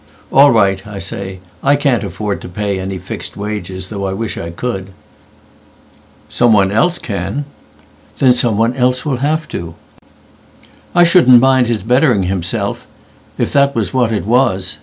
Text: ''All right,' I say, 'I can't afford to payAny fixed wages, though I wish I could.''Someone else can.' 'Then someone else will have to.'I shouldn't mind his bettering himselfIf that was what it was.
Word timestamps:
''All 0.33 0.51
right,' 0.51 0.87
I 0.87 0.97
say, 0.97 1.41
'I 1.61 1.75
can't 1.75 2.03
afford 2.03 2.41
to 2.41 2.49
payAny 2.49 2.99
fixed 2.99 3.37
wages, 3.37 3.89
though 3.89 4.07
I 4.07 4.13
wish 4.13 4.35
I 4.35 4.49
could.''Someone 4.49 6.71
else 6.71 6.97
can.' 6.97 7.45
'Then 8.17 8.33
someone 8.33 8.73
else 8.75 9.05
will 9.05 9.17
have 9.17 9.47
to.'I 9.49 11.03
shouldn't 11.03 11.39
mind 11.39 11.67
his 11.67 11.83
bettering 11.83 12.23
himselfIf 12.23 12.87
that 13.37 13.75
was 13.75 13.93
what 13.93 14.11
it 14.11 14.25
was. 14.25 14.77